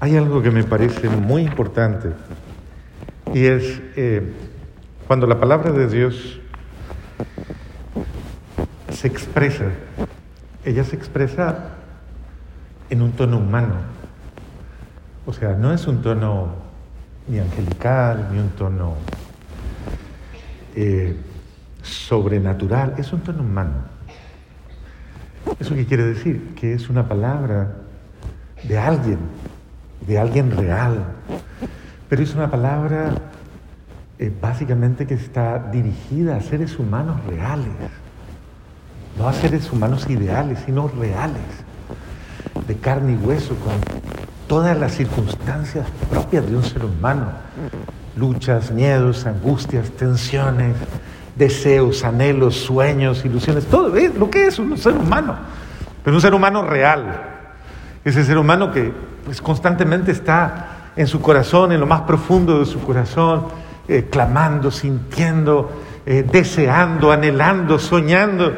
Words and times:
hay 0.00 0.16
algo 0.16 0.42
que 0.42 0.50
me 0.50 0.64
parece 0.64 1.08
muy 1.08 1.42
importante 1.42 2.10
y 3.32 3.46
es 3.46 3.80
eh, 3.96 4.32
cuando 5.06 5.26
la 5.26 5.38
palabra 5.40 5.72
de 5.72 5.88
Dios 5.88 6.40
se 8.90 9.08
expresa, 9.08 9.66
ella 10.64 10.84
se 10.84 10.96
expresa 10.96 11.76
en 12.90 13.02
un 13.02 13.12
tono 13.12 13.38
humano. 13.38 13.74
O 15.26 15.32
sea, 15.32 15.54
no 15.54 15.72
es 15.72 15.86
un 15.86 16.02
tono 16.02 16.54
ni 17.28 17.38
angelical, 17.38 18.28
ni 18.32 18.38
un 18.38 18.50
tono 18.50 18.94
eh, 20.74 21.16
sobrenatural, 21.82 22.94
es 22.98 23.12
un 23.12 23.20
tono 23.20 23.42
humano. 23.42 23.96
¿Eso 25.58 25.74
qué 25.74 25.86
quiere 25.86 26.04
decir? 26.04 26.54
Que 26.54 26.74
es 26.74 26.88
una 26.88 27.08
palabra 27.08 27.76
de 28.62 28.78
alguien, 28.78 29.18
de 30.06 30.18
alguien 30.18 30.50
real, 30.50 31.04
pero 32.08 32.22
es 32.22 32.34
una 32.34 32.50
palabra 32.50 33.10
eh, 34.18 34.32
básicamente 34.40 35.06
que 35.06 35.14
está 35.14 35.58
dirigida 35.70 36.36
a 36.36 36.40
seres 36.40 36.78
humanos 36.78 37.24
reales, 37.26 37.68
no 39.18 39.28
a 39.28 39.32
seres 39.32 39.70
humanos 39.72 40.08
ideales, 40.08 40.60
sino 40.64 40.88
reales, 40.88 41.42
de 42.66 42.76
carne 42.76 43.12
y 43.12 43.16
hueso, 43.16 43.54
con 43.56 43.74
todas 44.46 44.78
las 44.78 44.92
circunstancias 44.92 45.86
propias 46.08 46.48
de 46.48 46.56
un 46.56 46.62
ser 46.62 46.84
humano, 46.84 47.26
luchas, 48.16 48.70
miedos, 48.70 49.26
angustias, 49.26 49.90
tensiones, 49.90 50.76
deseos, 51.34 52.04
anhelos, 52.04 52.56
sueños, 52.56 53.24
ilusiones, 53.24 53.66
todo 53.66 53.94
es 53.96 54.14
lo 54.14 54.30
que 54.30 54.46
es 54.46 54.58
un 54.58 54.78
ser 54.78 54.94
humano, 54.94 55.36
pero 56.04 56.16
un 56.16 56.22
ser 56.22 56.32
humano 56.32 56.62
real, 56.62 57.35
ese 58.06 58.24
ser 58.24 58.38
humano 58.38 58.70
que 58.70 58.92
pues, 59.24 59.42
constantemente 59.42 60.12
está 60.12 60.92
en 60.94 61.08
su 61.08 61.20
corazón, 61.20 61.72
en 61.72 61.80
lo 61.80 61.86
más 61.86 62.02
profundo 62.02 62.60
de 62.60 62.64
su 62.64 62.80
corazón, 62.80 63.46
eh, 63.88 64.06
clamando, 64.08 64.70
sintiendo, 64.70 65.72
eh, 66.06 66.24
deseando, 66.30 67.10
anhelando, 67.10 67.80
soñando. 67.80 68.54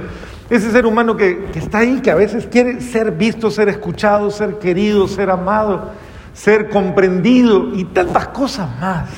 Ese 0.50 0.70
ser 0.70 0.84
humano 0.84 1.17
que, 1.17 1.47
que 1.50 1.61
está 1.61 1.78
ahí, 1.78 2.03
que 2.03 2.11
a 2.11 2.14
veces 2.14 2.47
quiere 2.47 2.83
ser 2.83 3.12
visto, 3.12 3.50
ser 3.50 3.70
escuchado, 3.70 4.31
ser 4.31 4.58
querido, 4.58 5.08
ser 5.08 5.31
amado, 5.31 5.92
ser 6.34 6.69
comprendido 6.69 7.75
y 7.75 7.84
tantas 7.84 8.28
cosas 8.28 8.69
más. 8.78 9.08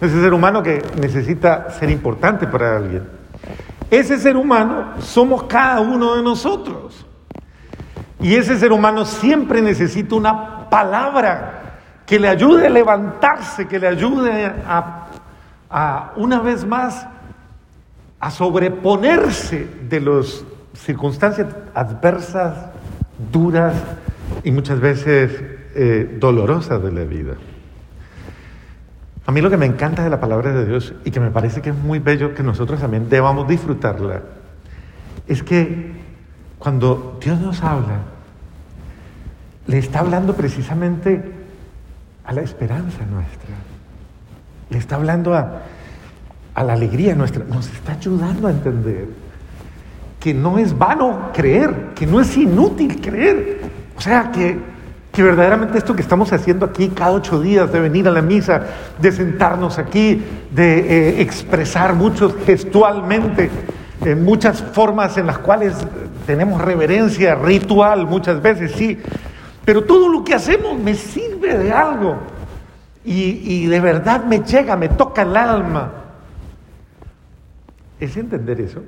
Ese 0.00 0.20
ser 0.20 0.34
humano 0.34 0.60
que 0.60 0.82
necesita 1.00 1.70
ser 1.70 1.88
importante 1.88 2.48
para 2.48 2.78
alguien. 2.78 3.04
Ese 3.92 4.18
ser 4.18 4.36
humano 4.36 4.94
somos 4.98 5.44
cada 5.44 5.80
uno 5.80 6.16
de 6.16 6.22
nosotros. 6.24 7.06
Y 8.24 8.36
ese 8.36 8.58
ser 8.58 8.72
humano 8.72 9.04
siempre 9.04 9.60
necesita 9.60 10.14
una 10.14 10.70
palabra 10.70 11.60
que 12.06 12.18
le 12.18 12.26
ayude 12.26 12.68
a 12.68 12.70
levantarse, 12.70 13.68
que 13.68 13.78
le 13.78 13.86
ayude 13.86 14.50
a, 14.66 16.12
una 16.16 16.40
vez 16.40 16.64
más 16.64 17.06
a 18.18 18.30
sobreponerse 18.30 19.68
de 19.90 20.00
las 20.00 20.42
circunstancias 20.72 21.48
adversas, 21.74 22.70
duras 23.30 23.74
y 24.42 24.50
muchas 24.52 24.80
veces 24.80 25.30
eh, 25.74 26.16
dolorosas 26.18 26.82
de 26.82 26.92
la 26.92 27.04
vida. 27.04 27.34
A 29.26 29.32
mí 29.32 29.42
lo 29.42 29.50
que 29.50 29.58
me 29.58 29.66
encanta 29.66 30.02
de 30.02 30.08
la 30.08 30.20
palabra 30.20 30.54
de 30.54 30.64
Dios 30.64 30.94
y 31.04 31.10
que 31.10 31.20
me 31.20 31.30
parece 31.30 31.60
que 31.60 31.68
es 31.68 31.76
muy 31.76 31.98
bello 31.98 32.34
que 32.34 32.42
nosotros 32.42 32.80
también 32.80 33.10
debamos 33.10 33.46
disfrutarla, 33.46 34.22
es 35.28 35.42
que 35.42 36.03
cuando 36.64 37.18
Dios 37.20 37.38
nos 37.40 37.62
habla, 37.62 37.98
le 39.66 39.76
está 39.76 39.98
hablando 39.98 40.34
precisamente 40.34 41.22
a 42.24 42.32
la 42.32 42.40
esperanza 42.40 43.04
nuestra. 43.04 43.50
Le 44.70 44.78
está 44.78 44.96
hablando 44.96 45.34
a, 45.34 45.60
la 46.56 46.72
alegría 46.72 47.14
nuestra. 47.14 47.44
Nos 47.44 47.68
está 47.68 47.92
ayudando 47.92 48.48
a 48.48 48.50
entender 48.50 49.08
que 50.18 50.32
no 50.32 50.56
es 50.56 50.76
vano 50.76 51.32
creer, 51.34 51.90
que 51.94 52.06
no 52.06 52.18
es 52.18 52.34
inútil 52.34 52.98
creer. 52.98 53.60
O 53.98 54.00
sea, 54.00 54.32
que, 54.32 54.58
que 55.12 55.22
verdaderamente 55.22 55.76
esto 55.76 55.94
que 55.94 56.00
estamos 56.00 56.32
haciendo 56.32 56.64
aquí 56.64 56.88
cada 56.88 57.12
ocho 57.12 57.42
días, 57.42 57.70
de 57.70 57.78
venir 57.78 58.08
a 58.08 58.10
la 58.10 58.22
misa, 58.22 58.62
de 58.98 59.12
sentarnos 59.12 59.78
aquí, 59.78 60.24
de 60.50 60.78
eh, 60.78 61.20
expresar 61.20 61.94
muchos 61.94 62.34
gestualmente, 62.46 63.50
en 64.12 64.24
muchas 64.24 64.60
formas 64.62 65.16
en 65.16 65.26
las 65.26 65.38
cuales 65.38 65.74
tenemos 66.26 66.60
reverencia 66.60 67.34
ritual 67.34 68.06
muchas 68.06 68.40
veces, 68.40 68.72
sí, 68.72 68.98
pero 69.64 69.84
todo 69.84 70.08
lo 70.08 70.24
que 70.24 70.34
hacemos 70.34 70.78
me 70.78 70.94
sirve 70.94 71.56
de 71.56 71.72
algo. 71.72 72.16
Y, 73.06 73.66
de 73.66 73.80
verdad 73.80 74.24
me 74.24 74.40
llega, 74.40 74.76
me 74.76 74.88
toca 74.88 75.22
el 75.22 75.36
alma. 75.36 75.92
Es 78.00 78.16
entender 78.16 78.62
eso, 78.62 78.82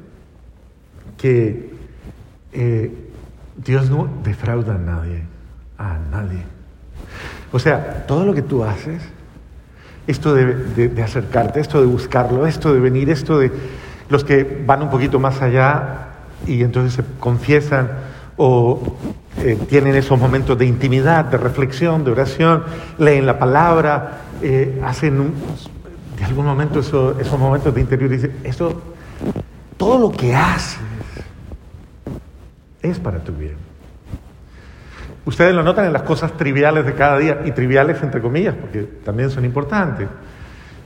que 1.18 1.70
eh, 2.52 3.10
Dios 3.56 3.90
no 3.90 4.08
defrauda 4.24 4.74
a 4.74 4.78
nadie, 4.78 5.22
a 5.76 5.98
nadie. 6.10 6.42
O 7.52 7.58
sea, 7.58 8.06
todo 8.06 8.24
lo 8.24 8.32
que 8.32 8.40
tú 8.40 8.64
haces, 8.64 9.02
esto 10.06 10.34
de, 10.34 10.88
de 10.88 11.02
acercarte, 11.02 11.60
esto 11.60 11.80
de 11.80 11.86
buscarlo, 11.86 12.46
esto 12.46 12.72
de 12.72 12.80
venir, 12.80 13.10
esto 13.10 13.38
de 13.38 13.52
los 14.08 14.24
que 14.24 14.62
van 14.66 14.82
un 14.82 14.90
poquito 14.90 15.18
más 15.18 15.42
allá 15.42 16.08
y 16.46 16.62
entonces 16.62 16.92
se 16.94 17.04
confiesan 17.18 17.90
o 18.36 18.96
eh, 19.38 19.58
tienen 19.68 19.94
esos 19.94 20.18
momentos 20.18 20.58
de 20.58 20.66
intimidad, 20.66 21.26
de 21.26 21.36
reflexión, 21.36 22.04
de 22.04 22.12
oración, 22.12 22.64
leen 22.98 23.26
la 23.26 23.38
palabra, 23.38 24.18
eh, 24.42 24.80
hacen 24.84 25.32
de 26.18 26.24
algún 26.24 26.46
momento 26.46 26.80
esos 26.80 27.38
momentos 27.38 27.74
de 27.74 27.80
interior, 27.80 28.10
dice, 28.10 28.30
eso, 28.44 28.80
todo 29.76 29.98
lo 29.98 30.10
que 30.10 30.34
haces 30.34 30.78
es 32.82 32.98
para 32.98 33.18
tu 33.18 33.32
bien. 33.32 33.56
Ustedes 35.26 35.54
lo 35.54 35.62
notan 35.62 35.86
en 35.86 35.92
las 35.92 36.02
cosas 36.02 36.36
triviales 36.36 36.86
de 36.86 36.94
cada 36.94 37.18
día, 37.18 37.42
y 37.44 37.50
triviales 37.50 38.00
entre 38.02 38.22
comillas, 38.22 38.54
porque 38.54 38.82
también 39.04 39.28
son 39.28 39.44
importantes. 39.44 40.08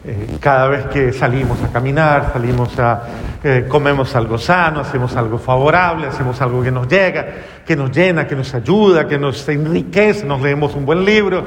Eh, 0.02 0.38
cada 0.40 0.66
vez 0.68 0.86
que 0.86 1.12
salimos 1.12 1.62
a 1.62 1.68
caminar, 1.68 2.30
salimos 2.32 2.78
a, 2.78 3.02
eh, 3.44 3.66
comemos 3.68 4.16
algo 4.16 4.38
sano, 4.38 4.80
hacemos 4.80 5.14
algo 5.14 5.36
favorable, 5.36 6.06
hacemos 6.06 6.40
algo 6.40 6.62
que 6.62 6.70
nos 6.70 6.88
llega, 6.88 7.26
que 7.66 7.76
nos 7.76 7.90
llena, 7.90 8.26
que 8.26 8.34
nos 8.34 8.54
ayuda, 8.54 9.06
que 9.06 9.18
nos 9.18 9.46
enriquece, 9.46 10.24
nos 10.24 10.40
leemos 10.40 10.74
un 10.74 10.86
buen 10.86 11.04
libro, 11.04 11.44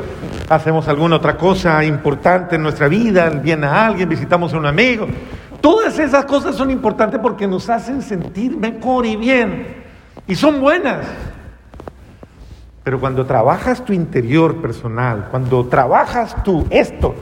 hacemos 0.50 0.88
alguna 0.88 1.16
otra 1.16 1.36
cosa 1.36 1.84
importante 1.84 2.58
en 2.58 2.62
nuestra 2.62 2.88
vida, 2.88 3.28
viene 3.30 3.66
a 3.66 3.88
alguien, 3.88 4.08
visitamos 4.08 4.53
a 4.53 4.58
un 4.58 4.68
amigo. 4.68 5.08
Todas 5.59 5.97
esas 5.97 6.25
cosas 6.25 6.56
son 6.56 6.70
importantes 6.70 7.20
porque 7.20 7.47
nos 7.47 7.68
hacen 7.72 8.03
sentir 8.03 8.56
mejor 8.56 9.08
y 9.08 9.16
bien. 9.16 9.84
Y 10.28 10.35
son 10.35 10.62
buenas. 10.62 11.08
Pero 12.84 13.00
cuando 13.00 13.25
trabajas 13.25 13.84
tu 13.84 13.94
interior 13.94 14.62
personal, 14.62 15.30
cuando 15.31 15.66
trabajas 15.66 16.35
tú 16.44 16.68
esto, 16.70 17.16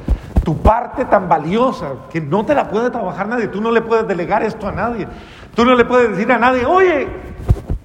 tu 0.43 0.57
parte 0.57 1.05
tan 1.05 1.29
valiosa 1.29 1.93
que 2.11 2.19
no 2.19 2.45
te 2.45 2.55
la 2.55 2.69
puede 2.69 2.89
trabajar 2.89 3.27
nadie. 3.27 3.47
Tú 3.47 3.61
no 3.61 3.71
le 3.71 3.81
puedes 3.81 4.07
delegar 4.07 4.43
esto 4.43 4.67
a 4.67 4.71
nadie. 4.71 5.07
Tú 5.55 5.65
no 5.65 5.75
le 5.75 5.85
puedes 5.85 6.11
decir 6.11 6.31
a 6.31 6.39
nadie, 6.39 6.65
oye, 6.65 7.07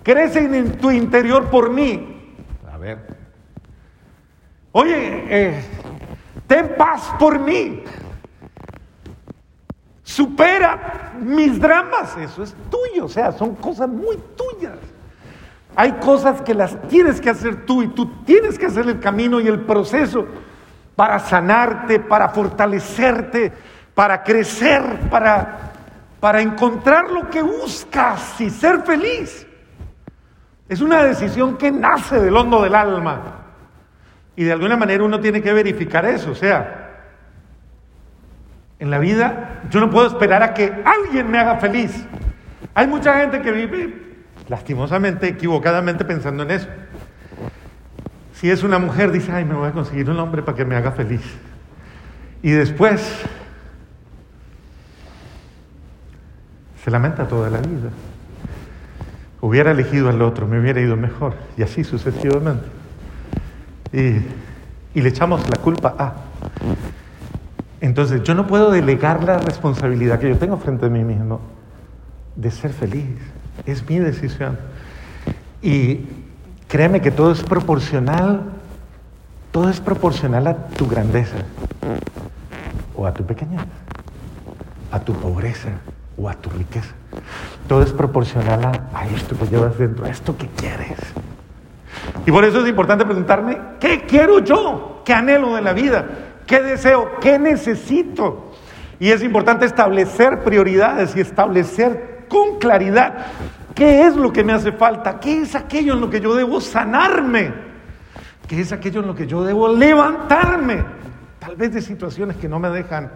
crece 0.02 0.44
en 0.44 0.78
tu 0.78 0.90
interior 0.90 1.46
por 1.50 1.70
mí. 1.70 2.34
A 2.72 2.78
ver. 2.78 2.98
Oye, 4.72 5.24
eh, 5.28 5.64
ten 6.46 6.74
paz 6.76 7.12
por 7.18 7.38
mí. 7.38 7.82
Supera 10.02 11.14
mis 11.20 11.60
dramas. 11.60 12.16
Eso 12.16 12.42
es 12.42 12.54
tuyo. 12.70 13.06
O 13.06 13.08
sea, 13.08 13.32
son 13.32 13.54
cosas 13.56 13.88
muy 13.88 14.16
tuyas. 14.36 14.78
Hay 15.74 15.92
cosas 15.92 16.40
que 16.40 16.54
las 16.54 16.80
tienes 16.88 17.20
que 17.20 17.28
hacer 17.28 17.66
tú 17.66 17.82
y 17.82 17.88
tú 17.88 18.06
tienes 18.24 18.58
que 18.58 18.66
hacer 18.66 18.86
el 18.86 18.98
camino 18.98 19.40
y 19.40 19.48
el 19.48 19.60
proceso 19.60 20.26
para 20.96 21.18
sanarte, 21.18 22.00
para 22.00 22.30
fortalecerte, 22.30 23.52
para 23.94 24.24
crecer, 24.24 24.82
para, 25.10 25.72
para 26.18 26.40
encontrar 26.40 27.10
lo 27.10 27.28
que 27.28 27.42
buscas 27.42 28.40
y 28.40 28.48
ser 28.48 28.80
feliz. 28.82 29.46
Es 30.68 30.80
una 30.80 31.04
decisión 31.04 31.56
que 31.56 31.70
nace 31.70 32.18
del 32.18 32.34
hondo 32.34 32.62
del 32.62 32.74
alma. 32.74 33.20
Y 34.34 34.44
de 34.44 34.52
alguna 34.52 34.76
manera 34.76 35.04
uno 35.04 35.20
tiene 35.20 35.40
que 35.42 35.52
verificar 35.52 36.04
eso. 36.06 36.32
O 36.32 36.34
sea, 36.34 36.86
en 38.78 38.90
la 38.90 38.98
vida 38.98 39.62
yo 39.70 39.80
no 39.80 39.90
puedo 39.90 40.06
esperar 40.06 40.42
a 40.42 40.54
que 40.54 40.82
alguien 40.84 41.30
me 41.30 41.38
haga 41.38 41.58
feliz. 41.58 42.06
Hay 42.74 42.86
mucha 42.86 43.18
gente 43.20 43.40
que 43.40 43.52
vive 43.52 44.06
lastimosamente, 44.48 45.28
equivocadamente 45.28 46.04
pensando 46.04 46.42
en 46.42 46.50
eso. 46.50 46.68
Si 48.40 48.50
es 48.50 48.62
una 48.62 48.78
mujer, 48.78 49.12
dice, 49.12 49.32
ay, 49.32 49.46
me 49.46 49.54
voy 49.54 49.68
a 49.68 49.72
conseguir 49.72 50.10
un 50.10 50.18
hombre 50.18 50.42
para 50.42 50.56
que 50.56 50.64
me 50.66 50.76
haga 50.76 50.92
feliz. 50.92 51.22
Y 52.42 52.50
después 52.50 53.22
se 56.84 56.90
lamenta 56.90 57.26
toda 57.26 57.48
la 57.48 57.58
vida. 57.58 57.88
Hubiera 59.40 59.70
elegido 59.70 60.10
al 60.10 60.20
otro, 60.20 60.46
me 60.46 60.60
hubiera 60.60 60.82
ido 60.82 60.96
mejor. 60.96 61.34
Y 61.56 61.62
así 61.62 61.82
sucesivamente. 61.82 62.66
Y 63.92 65.00
le 65.00 65.08
echamos 65.08 65.48
la 65.48 65.56
culpa 65.56 65.94
a. 65.98 66.14
Entonces, 67.80 68.22
yo 68.22 68.34
no 68.34 68.46
puedo 68.46 68.70
delegar 68.70 69.24
la 69.24 69.38
responsabilidad 69.38 70.20
que 70.20 70.28
yo 70.28 70.36
tengo 70.36 70.58
frente 70.58 70.86
a 70.86 70.88
mí 70.90 71.04
mismo 71.04 71.40
de 72.34 72.50
ser 72.50 72.74
feliz. 72.74 73.16
Es 73.64 73.88
mi 73.88 73.98
decisión. 73.98 74.58
Y 75.62 76.00
créeme 76.68 77.00
que 77.00 77.10
todo 77.10 77.32
es 77.32 77.42
proporcional, 77.42 78.42
todo 79.52 79.68
es 79.68 79.80
proporcional 79.80 80.46
a 80.46 80.56
tu 80.68 80.86
grandeza 80.86 81.36
o 82.94 83.06
a 83.06 83.14
tu 83.14 83.24
pequeñez, 83.24 83.60
a 84.90 85.00
tu 85.00 85.12
pobreza 85.14 85.70
o 86.16 86.28
a 86.28 86.34
tu 86.34 86.50
riqueza. 86.50 86.94
Todo 87.68 87.82
es 87.82 87.92
proporcional 87.92 88.64
a, 88.64 88.98
a 88.98 89.06
esto 89.08 89.36
que 89.38 89.46
llevas 89.46 89.78
dentro, 89.78 90.04
a 90.04 90.08
esto 90.08 90.36
que 90.36 90.46
quieres. 90.48 90.98
Y 92.24 92.30
por 92.30 92.44
eso 92.44 92.60
es 92.60 92.68
importante 92.68 93.04
preguntarme, 93.04 93.58
¿qué 93.80 94.04
quiero 94.06 94.40
yo? 94.40 95.02
¿Qué 95.04 95.12
anhelo 95.12 95.54
de 95.54 95.62
la 95.62 95.72
vida? 95.72 96.04
¿Qué 96.46 96.60
deseo? 96.62 97.18
¿Qué 97.20 97.38
necesito? 97.38 98.52
Y 98.98 99.10
es 99.10 99.22
importante 99.22 99.66
establecer 99.66 100.42
prioridades 100.42 101.14
y 101.16 101.20
establecer 101.20 102.26
con 102.28 102.58
claridad 102.58 103.26
qué 103.76 104.06
es 104.06 104.16
lo 104.16 104.32
que 104.32 104.42
me 104.42 104.52
hace 104.52 104.72
falta, 104.72 105.20
qué 105.20 105.42
es 105.42 105.54
aquello 105.54 105.92
en 105.94 106.00
lo 106.00 106.10
que 106.10 106.20
yo 106.20 106.34
debo 106.34 106.60
sanarme, 106.60 107.52
qué 108.48 108.60
es 108.60 108.72
aquello 108.72 109.00
en 109.00 109.06
lo 109.06 109.14
que 109.14 109.28
yo 109.28 109.44
debo 109.44 109.68
levantarme, 109.68 110.82
tal 111.38 111.54
vez 111.54 111.72
de 111.74 111.82
situaciones 111.82 112.36
que 112.38 112.48
no 112.48 112.58
me 112.58 112.70
dejan 112.70 113.12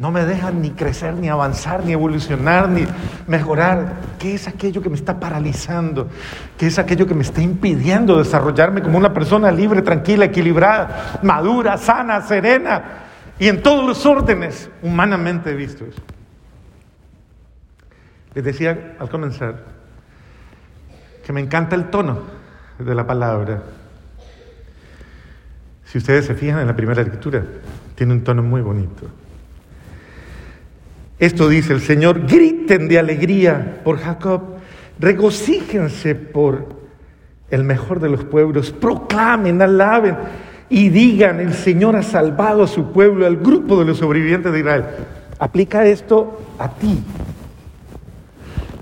no 0.00 0.10
me 0.10 0.24
dejan 0.24 0.62
ni 0.62 0.70
crecer, 0.70 1.12
ni 1.12 1.28
avanzar, 1.28 1.84
ni 1.84 1.92
evolucionar, 1.92 2.70
ni 2.70 2.86
mejorar. 3.26 3.96
¿Qué 4.18 4.32
es 4.32 4.48
aquello 4.48 4.80
que 4.80 4.88
me 4.88 4.96
está 4.96 5.20
paralizando? 5.20 6.08
¿Qué 6.56 6.68
es 6.68 6.78
aquello 6.78 7.06
que 7.06 7.12
me 7.12 7.20
está 7.20 7.42
impidiendo 7.42 8.16
desarrollarme 8.16 8.80
como 8.80 8.96
una 8.96 9.12
persona 9.12 9.52
libre, 9.52 9.82
tranquila, 9.82 10.24
equilibrada, 10.24 11.20
madura, 11.22 11.76
sana, 11.76 12.22
serena? 12.22 12.82
Y 13.38 13.48
en 13.48 13.62
todos 13.62 13.86
los 13.86 14.06
órdenes, 14.06 14.70
humanamente 14.80 15.52
vistos. 15.52 15.94
Les 18.34 18.44
decía 18.44 18.96
al 18.98 19.08
comenzar 19.08 19.64
que 21.24 21.32
me 21.32 21.40
encanta 21.40 21.76
el 21.76 21.90
tono 21.90 22.20
de 22.78 22.94
la 22.94 23.06
palabra. 23.06 23.62
Si 25.84 25.98
ustedes 25.98 26.26
se 26.26 26.34
fijan 26.34 26.60
en 26.60 26.66
la 26.68 26.76
primera 26.76 27.02
lectura, 27.02 27.44
tiene 27.94 28.12
un 28.12 28.22
tono 28.22 28.42
muy 28.42 28.60
bonito. 28.60 29.06
Esto 31.18 31.48
dice 31.48 31.72
el 31.72 31.80
Señor, 31.80 32.26
griten 32.26 32.88
de 32.88 32.98
alegría 32.98 33.80
por 33.84 33.98
Jacob, 33.98 34.56
regocíjense 34.98 36.14
por 36.14 36.80
el 37.50 37.64
mejor 37.64 38.00
de 38.00 38.08
los 38.08 38.24
pueblos, 38.24 38.70
proclamen, 38.70 39.60
alaben 39.60 40.16
y 40.70 40.88
digan, 40.88 41.40
el 41.40 41.52
Señor 41.52 41.96
ha 41.96 42.02
salvado 42.02 42.62
a 42.62 42.68
su 42.68 42.92
pueblo, 42.92 43.26
al 43.26 43.36
grupo 43.36 43.78
de 43.78 43.84
los 43.84 43.98
sobrevivientes 43.98 44.52
de 44.52 44.60
Israel. 44.60 44.84
Aplica 45.38 45.84
esto 45.84 46.54
a 46.58 46.70
ti. 46.70 47.02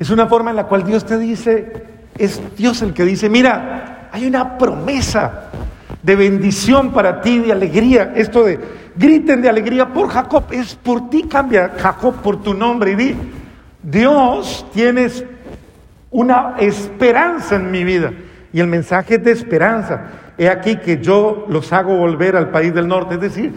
Es 0.00 0.10
una 0.10 0.26
forma 0.26 0.50
en 0.50 0.56
la 0.56 0.64
cual 0.64 0.84
Dios 0.84 1.04
te 1.04 1.18
dice, 1.18 1.72
es 2.16 2.40
Dios 2.56 2.82
el 2.82 2.94
que 2.94 3.04
dice, 3.04 3.28
mira, 3.28 4.08
hay 4.12 4.26
una 4.26 4.58
promesa 4.58 5.50
de 6.02 6.16
bendición 6.16 6.92
para 6.92 7.20
ti, 7.20 7.38
de 7.38 7.52
alegría. 7.52 8.12
Esto 8.14 8.44
de 8.44 8.58
griten 8.96 9.42
de 9.42 9.48
alegría 9.48 9.92
por 9.92 10.08
Jacob, 10.08 10.44
es 10.50 10.74
por 10.74 11.10
ti, 11.10 11.24
cambia 11.24 11.72
Jacob 11.78 12.14
por 12.16 12.42
tu 12.42 12.54
nombre 12.54 12.92
y 12.92 12.94
di, 12.94 13.16
Dios 13.82 14.66
tienes 14.72 15.24
una 16.10 16.56
esperanza 16.58 17.56
en 17.56 17.70
mi 17.70 17.84
vida. 17.84 18.12
Y 18.52 18.60
el 18.60 18.66
mensaje 18.66 19.16
es 19.16 19.24
de 19.24 19.32
esperanza. 19.32 20.06
He 20.38 20.48
aquí 20.48 20.76
que 20.76 21.00
yo 21.02 21.46
los 21.48 21.72
hago 21.72 21.96
volver 21.96 22.36
al 22.36 22.50
país 22.50 22.72
del 22.72 22.88
norte, 22.88 23.14
es 23.14 23.20
decir, 23.20 23.52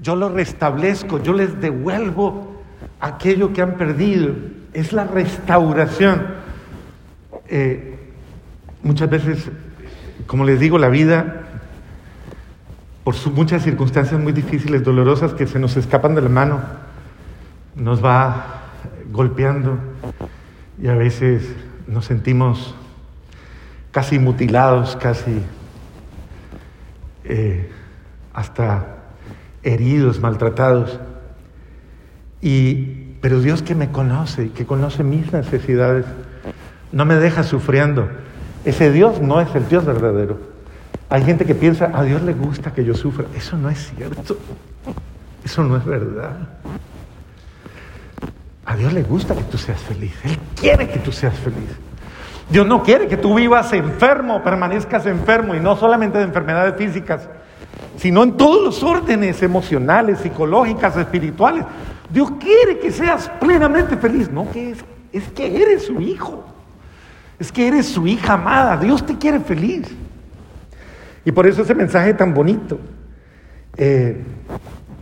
yo 0.00 0.16
los 0.16 0.32
restablezco, 0.32 1.22
yo 1.22 1.32
les 1.32 1.60
devuelvo 1.60 2.62
aquello 3.00 3.52
que 3.52 3.62
han 3.62 3.74
perdido. 3.76 4.34
Es 4.74 4.92
la 4.92 5.04
restauración. 5.04 6.26
Eh, 7.48 7.96
muchas 8.82 9.08
veces, 9.08 9.48
como 10.26 10.44
les 10.44 10.60
digo, 10.60 10.76
la 10.78 10.88
vida 10.88 11.44
por 13.04 13.14
muchas 13.32 13.62
circunstancias 13.62 14.18
muy 14.18 14.32
difíciles, 14.32 14.82
dolorosas 14.82 15.34
que 15.34 15.46
se 15.46 15.58
nos 15.58 15.76
escapan 15.76 16.14
de 16.14 16.22
la 16.22 16.30
mano, 16.30 16.60
nos 17.76 18.02
va 18.02 18.62
golpeando 19.12 19.78
y 20.80 20.88
a 20.88 20.94
veces 20.94 21.46
nos 21.86 22.06
sentimos 22.06 22.74
casi 23.90 24.18
mutilados, 24.18 24.96
casi 24.96 25.42
eh, 27.24 27.70
hasta 28.32 28.86
heridos, 29.62 30.20
maltratados. 30.20 30.98
Y, 32.40 33.03
pero 33.24 33.40
Dios 33.40 33.62
que 33.62 33.74
me 33.74 33.90
conoce 33.90 34.44
y 34.44 34.48
que 34.50 34.66
conoce 34.66 35.02
mis 35.02 35.32
necesidades, 35.32 36.04
no 36.92 37.06
me 37.06 37.14
deja 37.14 37.42
sufriendo. 37.42 38.06
Ese 38.66 38.92
Dios 38.92 39.22
no 39.22 39.40
es 39.40 39.48
el 39.54 39.66
Dios 39.66 39.86
verdadero. 39.86 40.38
Hay 41.08 41.24
gente 41.24 41.46
que 41.46 41.54
piensa, 41.54 41.90
a 41.94 42.02
Dios 42.02 42.20
le 42.20 42.34
gusta 42.34 42.74
que 42.74 42.84
yo 42.84 42.92
sufra. 42.92 43.24
Eso 43.34 43.56
no 43.56 43.70
es 43.70 43.90
cierto. 43.96 44.36
Eso 45.42 45.64
no 45.64 45.78
es 45.78 45.86
verdad. 45.86 46.36
A 48.66 48.76
Dios 48.76 48.92
le 48.92 49.02
gusta 49.02 49.34
que 49.34 49.44
tú 49.44 49.56
seas 49.56 49.80
feliz. 49.80 50.12
Él 50.22 50.38
quiere 50.54 50.86
que 50.90 50.98
tú 50.98 51.10
seas 51.10 51.34
feliz. 51.34 51.70
Dios 52.50 52.66
no 52.66 52.82
quiere 52.82 53.08
que 53.08 53.16
tú 53.16 53.34
vivas 53.34 53.72
enfermo, 53.72 54.44
permanezcas 54.44 55.06
enfermo 55.06 55.54
y 55.54 55.60
no 55.60 55.76
solamente 55.76 56.18
de 56.18 56.24
enfermedades 56.24 56.74
físicas, 56.76 57.26
sino 57.96 58.22
en 58.22 58.36
todos 58.36 58.62
los 58.62 58.82
órdenes 58.82 59.42
emocionales, 59.42 60.18
psicológicas, 60.18 60.94
espirituales. 60.98 61.64
Dios 62.14 62.30
quiere 62.38 62.78
que 62.78 62.92
seas 62.92 63.28
plenamente 63.40 63.96
feliz, 63.96 64.30
no 64.30 64.48
que 64.52 64.70
es, 64.70 64.78
es 65.12 65.24
que 65.32 65.60
eres 65.60 65.86
su 65.86 66.00
hijo, 66.00 66.44
es 67.40 67.50
que 67.50 67.66
eres 67.66 67.86
su 67.86 68.06
hija 68.06 68.34
amada. 68.34 68.76
Dios 68.76 69.04
te 69.04 69.18
quiere 69.18 69.40
feliz. 69.40 69.92
Y 71.24 71.32
por 71.32 71.44
eso 71.48 71.62
ese 71.62 71.74
mensaje 71.74 72.14
tan 72.14 72.32
bonito, 72.32 72.78
eh, 73.76 74.22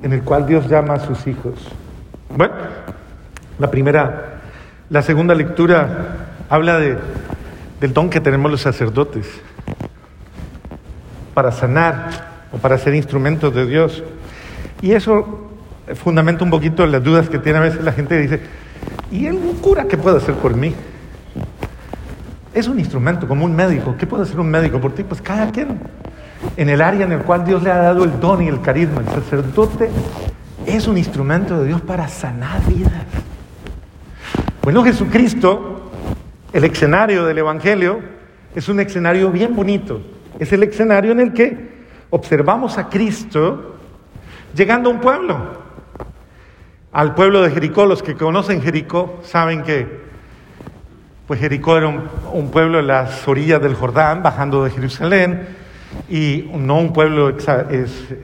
en 0.03 0.13
el 0.15 0.23
cual 0.23 0.47
Dios 0.47 0.67
llama 0.67 0.95
a 0.95 1.01
sus 1.01 1.27
hijos. 1.27 1.53
Bueno, 2.35 2.55
la 3.59 3.71
primera, 3.71 4.41
la 4.89 5.03
segunda 5.03 5.35
lectura 5.35 6.37
habla 6.49 6.79
de, 6.79 6.97
del 7.79 7.93
don 7.93 8.09
que 8.09 8.23
tenemos 8.23 8.51
los 8.51 8.63
sacerdotes 8.63 9.29
para 11.35 11.53
sanar 11.53 12.09
o 12.51 12.57
para 12.57 12.79
ser 12.79 12.95
instrumentos 12.95 13.55
de 13.55 13.67
Dios. 13.67 14.03
Y 14.81 14.93
eso 14.93 15.52
fundamenta 15.95 16.45
un 16.45 16.51
poquito 16.51 16.87
las 16.87 17.03
dudas 17.03 17.29
que 17.29 17.39
tiene 17.39 17.59
a 17.59 17.63
veces 17.63 17.83
la 17.83 17.93
gente 17.93 18.19
dice, 18.19 18.41
¿y 19.11 19.27
el 19.27 19.37
cura 19.61 19.85
qué 19.85 19.97
puede 19.97 20.19
hacer 20.19 20.35
por 20.35 20.57
mí? 20.57 20.75
Es 22.55 22.69
un 22.69 22.79
instrumento 22.79 23.27
como 23.27 23.45
un 23.45 23.55
médico. 23.55 23.97
¿Qué 23.99 24.07
puede 24.07 24.25
hacer 24.25 24.39
un 24.39 24.51
médico 24.51 24.81
por 24.81 24.95
ti? 24.95 25.03
Pues 25.05 25.23
cada 25.23 25.51
quien 25.51 25.79
en 26.57 26.69
el 26.69 26.81
área 26.81 27.05
en 27.05 27.13
el 27.13 27.21
cual 27.21 27.45
Dios 27.45 27.63
le 27.63 27.71
ha 27.71 27.79
dado 27.79 28.05
el 28.05 28.21
don 28.21 28.43
y 28.43 28.49
el 28.49 28.61
carisma. 28.61 29.01
El 29.01 29.09
sacerdote 29.09 29.91
es 30.67 30.87
un 30.87 30.99
instrumento 30.99 31.59
de 31.61 31.69
Dios 31.69 31.81
para 31.81 32.09
sanar 32.09 32.65
vidas. 32.67 33.05
Bueno, 34.63 34.85
Jesucristo, 34.85 35.91
el 36.53 36.65
escenario 36.65 37.25
del 37.25 37.39
Evangelio, 37.39 38.01
es 38.55 38.69
un 38.69 38.81
escenario 38.81 39.31
bien 39.31 39.57
bonito. 39.57 40.01
Es 40.39 40.53
el 40.53 40.63
escenario 40.63 41.13
en 41.13 41.21
el 41.21 41.33
que 41.33 41.73
observamos 42.11 42.79
a 42.79 42.89
Cristo 42.89 43.77
llegando 44.55 44.91
a 44.91 44.93
un 44.93 45.01
pueblo. 45.01 45.62
Al 46.93 47.15
pueblo 47.15 47.41
de 47.41 47.51
Jericó, 47.51 47.87
los 47.87 48.03
que 48.03 48.15
conocen 48.15 48.61
Jericó 48.61 49.21
saben 49.25 49.63
que 49.63 50.03
pues 51.27 51.41
Jericó 51.41 51.79
era 51.79 51.89
un, 51.89 52.51
pueblo 52.51 52.81
en 52.81 52.89
las 52.89 53.27
orillas 53.27 53.63
del 53.63 53.75
Jordán, 53.75 54.23
bajando 54.23 54.63
de 54.65 54.71
Jerusalén 54.71 55.49
y 56.11 56.51
no 56.55 56.79
un 56.79 56.93
pueblo 56.93 57.35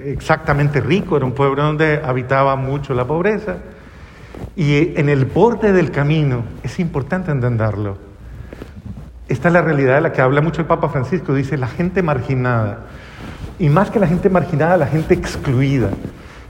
exactamente 0.04 0.82
rico, 0.82 1.16
era 1.16 1.24
un 1.24 1.32
pueblo 1.32 1.62
donde 1.62 2.02
habitaba 2.04 2.56
mucho 2.56 2.92
la 2.92 3.06
pobreza. 3.06 3.56
Y 4.54 4.98
en 5.00 5.08
el 5.08 5.24
borde 5.24 5.72
del 5.72 5.90
camino, 5.90 6.44
es 6.62 6.78
importante 6.78 7.30
entenderlo, 7.30 7.96
esta 9.28 9.48
es 9.48 9.54
la 9.54 9.62
realidad 9.62 9.94
de 9.94 10.00
la 10.02 10.12
que 10.12 10.20
habla 10.20 10.42
mucho 10.42 10.60
el 10.60 10.66
Papa 10.66 10.90
Francisco, 10.90 11.32
dice 11.32 11.56
la 11.56 11.68
gente 11.68 12.02
marginada, 12.02 12.80
y 13.58 13.70
más 13.70 13.90
que 13.90 13.98
la 13.98 14.06
gente 14.06 14.28
marginada, 14.28 14.76
la 14.76 14.86
gente 14.86 15.14
excluida, 15.14 15.88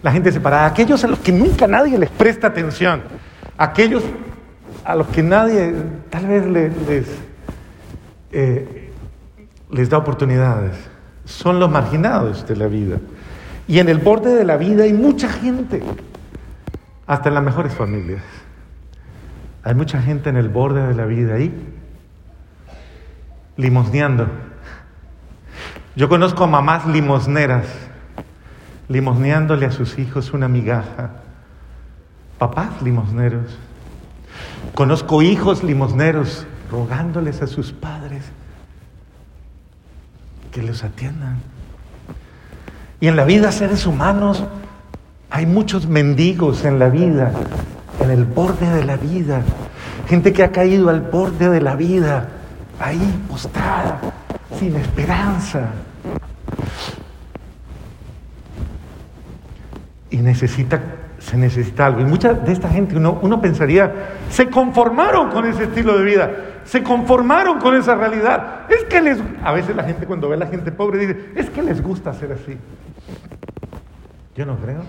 la 0.02 0.12
gente 0.12 0.30
separada, 0.32 0.66
aquellos 0.66 1.02
a 1.04 1.08
los 1.08 1.18
que 1.18 1.32
nunca 1.32 1.66
nadie 1.66 1.98
les 1.98 2.10
presta 2.10 2.46
atención, 2.46 3.02
aquellos 3.56 4.04
a 4.84 4.94
los 4.94 5.08
que 5.08 5.22
nadie 5.22 5.74
tal 6.10 6.26
vez 6.26 6.46
les, 6.46 7.06
eh, 8.32 8.92
les 9.70 9.90
da 9.90 9.98
oportunidades 9.98 10.76
son 11.24 11.60
los 11.60 11.70
marginados 11.70 12.46
de 12.46 12.56
la 12.56 12.66
vida. 12.68 12.98
Y 13.66 13.80
en 13.80 13.88
el 13.88 13.98
borde 13.98 14.34
de 14.34 14.44
la 14.44 14.56
vida 14.56 14.84
hay 14.84 14.94
mucha 14.94 15.28
gente, 15.28 15.82
hasta 17.06 17.28
en 17.28 17.34
las 17.34 17.44
mejores 17.44 17.74
familias. 17.74 18.22
Hay 19.62 19.74
mucha 19.74 20.00
gente 20.00 20.30
en 20.30 20.38
el 20.38 20.48
borde 20.48 20.86
de 20.86 20.94
la 20.94 21.04
vida 21.04 21.34
ahí, 21.34 21.52
limosneando. 23.56 24.26
Yo 25.96 26.08
conozco 26.08 26.44
a 26.44 26.46
mamás 26.46 26.86
limosneras 26.86 27.66
limosneándole 28.88 29.66
a 29.66 29.70
sus 29.70 29.98
hijos 29.98 30.32
una 30.32 30.48
migaja. 30.48 31.10
Papás 32.38 32.82
limosneros. 32.82 33.58
Conozco 34.74 35.22
hijos 35.22 35.62
limosneros 35.62 36.46
rogándoles 36.70 37.42
a 37.42 37.46
sus 37.46 37.72
padres 37.72 38.24
que 40.52 40.62
los 40.62 40.84
atiendan. 40.84 41.38
Y 43.00 43.08
en 43.08 43.16
la 43.16 43.24
vida, 43.24 43.52
seres 43.52 43.86
humanos, 43.86 44.44
hay 45.30 45.46
muchos 45.46 45.86
mendigos 45.86 46.64
en 46.64 46.78
la 46.78 46.88
vida, 46.88 47.32
en 48.00 48.10
el 48.10 48.24
borde 48.24 48.68
de 48.70 48.84
la 48.84 48.96
vida. 48.96 49.42
Gente 50.08 50.32
que 50.32 50.42
ha 50.42 50.52
caído 50.52 50.88
al 50.88 51.02
borde 51.02 51.48
de 51.48 51.60
la 51.60 51.76
vida, 51.76 52.28
ahí 52.80 53.22
postrada, 53.28 54.00
sin 54.58 54.74
esperanza. 54.76 55.70
Y 60.18 60.20
necesita, 60.20 60.80
se 61.20 61.36
necesita 61.36 61.86
algo. 61.86 62.00
Y 62.00 62.04
mucha 62.04 62.32
de 62.32 62.50
esta 62.50 62.68
gente, 62.68 62.96
uno, 62.96 63.20
uno 63.22 63.40
pensaría, 63.40 63.92
se 64.30 64.50
conformaron 64.50 65.30
con 65.30 65.46
ese 65.46 65.64
estilo 65.64 65.96
de 65.96 66.04
vida, 66.04 66.30
se 66.64 66.82
conformaron 66.82 67.60
con 67.60 67.76
esa 67.76 67.94
realidad. 67.94 68.62
Es 68.68 68.82
que 68.86 69.00
les, 69.00 69.20
a 69.44 69.52
veces 69.52 69.76
la 69.76 69.84
gente 69.84 70.06
cuando 70.06 70.28
ve 70.28 70.34
a 70.34 70.38
la 70.38 70.48
gente 70.48 70.72
pobre 70.72 70.98
dice, 70.98 71.30
es 71.36 71.48
que 71.50 71.62
les 71.62 71.80
gusta 71.80 72.12
ser 72.14 72.32
así. 72.32 72.56
Yo 74.34 74.44
no 74.44 74.56
creo. 74.56 74.80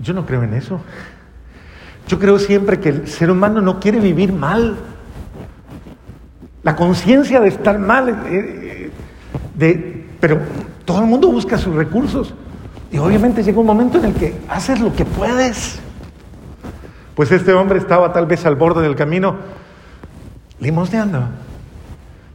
Yo 0.00 0.14
no 0.14 0.24
creo 0.24 0.44
en 0.44 0.54
eso. 0.54 0.80
Yo 2.06 2.20
creo 2.20 2.38
siempre 2.38 2.78
que 2.78 2.90
el 2.90 3.08
ser 3.08 3.28
humano 3.28 3.60
no 3.60 3.80
quiere 3.80 3.98
vivir 3.98 4.32
mal. 4.32 4.76
La 6.62 6.76
conciencia 6.76 7.40
de 7.40 7.48
estar 7.48 7.76
mal, 7.80 8.08
eh, 8.08 8.14
eh, 8.28 8.90
de, 9.56 10.06
pero 10.20 10.38
todo 10.84 11.00
el 11.00 11.06
mundo 11.06 11.26
busca 11.26 11.58
sus 11.58 11.74
recursos. 11.74 12.32
Y 12.90 12.98
obviamente 12.98 13.42
llega 13.42 13.58
un 13.58 13.66
momento 13.66 13.98
en 13.98 14.06
el 14.06 14.14
que 14.14 14.38
haces 14.48 14.80
lo 14.80 14.94
que 14.94 15.04
puedes. 15.04 15.80
Pues 17.14 17.32
este 17.32 17.52
hombre 17.52 17.78
estaba 17.78 18.12
tal 18.12 18.26
vez 18.26 18.44
al 18.46 18.56
borde 18.56 18.82
del 18.82 18.94
camino 18.94 19.36
limosneando. 20.60 21.24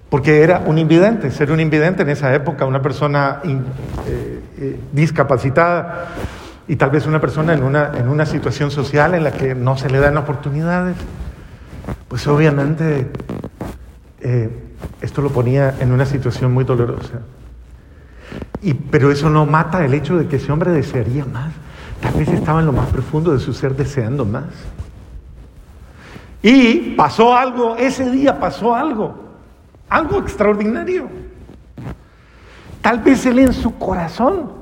Porque 0.10 0.44
era 0.44 0.64
un 0.66 0.78
invidente. 0.78 1.32
Ser 1.32 1.52
un 1.52 1.60
invidente 1.60 2.04
en 2.04 2.10
esa 2.10 2.34
época, 2.34 2.66
una 2.66 2.82
persona 2.82 3.42
eh, 3.46 4.80
discapacitada, 4.92 6.08
y 6.68 6.76
tal 6.76 6.90
vez 6.90 7.06
una 7.06 7.20
persona 7.20 7.54
en 7.54 7.64
una, 7.64 7.92
en 7.98 8.08
una 8.08 8.26
situación 8.26 8.72
social 8.72 9.14
en 9.14 9.24
la 9.24 9.32
que 9.32 9.56
no 9.56 9.78
se 9.78 9.90
le 9.90 10.00
dan 10.00 10.18
oportunidades, 10.18 10.96
pues 12.08 12.26
obviamente 12.28 13.08
eh, 14.22 14.50
esto 15.02 15.22
lo 15.22 15.30
ponía 15.32 15.76
en 15.80 15.92
una 15.92 16.06
situación 16.06 16.54
muy 16.54 16.64
dolorosa. 16.64 17.20
Y, 18.62 18.74
pero 18.74 19.12
eso 19.12 19.30
no 19.30 19.46
mata 19.46 19.84
el 19.84 19.94
hecho 19.94 20.18
de 20.18 20.28
que 20.28 20.36
ese 20.36 20.52
hombre 20.52 20.72
desearía 20.72 21.26
más. 21.26 21.52
Tal 22.02 22.14
vez 22.14 22.30
estaba 22.30 22.60
en 22.60 22.68
lo 22.68 22.72
más 22.72 22.88
profundo 22.90 23.32
de 23.32 23.40
su 23.40 23.54
ser 23.54 23.76
deseando 23.76 24.26
más. 24.26 24.46
Y 26.44 26.96
pasó 26.96 27.36
algo, 27.36 27.76
ese 27.76 28.10
día 28.10 28.40
pasó 28.40 28.76
algo, 28.76 29.16
algo 29.90 30.20
extraordinario. 30.20 31.08
Tal 32.82 33.00
vez 33.00 33.26
él 33.28 33.40
en 33.40 33.54
su 33.54 33.78
corazón 33.78 34.62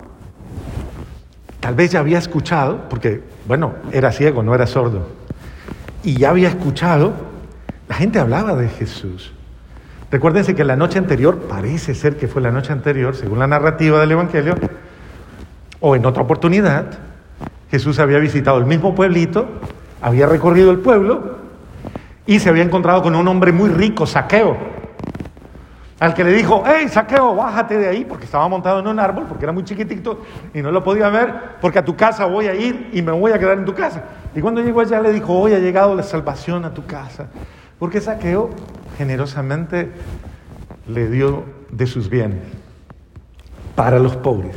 Tal 1.59 1.75
vez 1.75 1.91
ya 1.91 1.99
había 1.99 2.17
escuchado, 2.17 2.87
porque, 2.89 3.21
bueno, 3.47 3.73
era 3.91 4.11
ciego, 4.11 4.43
no 4.43 4.55
era 4.55 4.65
sordo, 4.65 5.07
y 6.03 6.15
ya 6.15 6.29
había 6.29 6.47
escuchado, 6.47 7.13
la 7.87 7.95
gente 7.95 8.19
hablaba 8.19 8.55
de 8.55 8.69
Jesús. 8.69 9.33
Recuérdense 10.11 10.55
que 10.55 10.63
la 10.63 10.75
noche 10.75 10.97
anterior, 10.97 11.37
parece 11.47 11.93
ser 11.93 12.17
que 12.17 12.27
fue 12.27 12.41
la 12.41 12.51
noche 12.51 12.73
anterior, 12.73 13.15
según 13.15 13.39
la 13.39 13.47
narrativa 13.47 13.99
del 13.99 14.11
Evangelio, 14.11 14.55
o 15.79 15.95
en 15.95 16.05
otra 16.05 16.23
oportunidad, 16.23 16.85
Jesús 17.69 17.99
había 17.99 18.17
visitado 18.17 18.57
el 18.57 18.65
mismo 18.65 18.95
pueblito, 18.95 19.47
había 20.01 20.25
recorrido 20.25 20.71
el 20.71 20.79
pueblo 20.79 21.37
y 22.25 22.39
se 22.39 22.49
había 22.49 22.63
encontrado 22.63 23.03
con 23.03 23.15
un 23.15 23.27
hombre 23.27 23.51
muy 23.51 23.69
rico, 23.69 24.07
Saqueo, 24.07 24.57
al 25.99 26.13
que 26.13 26.23
le 26.23 26.31
dijo, 26.31 26.63
hey, 26.65 26.87
saqueo, 26.87 27.35
bájate 27.35 27.77
de 27.77 27.89
ahí, 27.89 28.05
porque 28.05 28.23
estaba 28.23 28.47
montado 28.47 28.79
en 28.79 28.87
un 28.87 28.99
árbol, 28.99 29.25
porque 29.27 29.43
era 29.43 29.51
muy 29.51 29.65
chiquitito 29.65 30.21
y 30.53 30.61
no 30.61 30.71
lo 30.71 30.81
podía 30.81 31.09
ver, 31.09 31.33
porque 31.59 31.79
a 31.79 31.85
tu 31.85 31.95
casa 31.95 32.25
voy 32.25 32.47
a 32.47 32.55
ir 32.55 32.89
y 32.93 33.01
me 33.01 33.11
voy 33.11 33.33
a 33.33 33.39
quedar 33.39 33.57
en 33.57 33.65
tu 33.65 33.73
casa. 33.73 34.03
Y 34.33 34.39
cuando 34.39 34.61
llegó 34.61 34.79
allá 34.79 35.01
le 35.01 35.11
dijo, 35.11 35.33
hoy 35.33 35.53
ha 35.53 35.59
llegado 35.59 35.93
la 35.95 36.03
salvación 36.03 36.63
a 36.63 36.73
tu 36.73 36.85
casa, 36.85 37.27
porque 37.77 37.99
saqueo 37.99 38.49
generosamente 38.97 39.91
le 40.87 41.09
dio 41.09 41.45
de 41.71 41.87
sus 41.87 42.09
bienes 42.09 42.41
para 43.75 43.99
los 43.99 44.15
pobres. 44.17 44.55